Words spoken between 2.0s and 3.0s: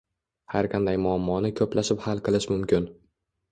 hal qilish mumkin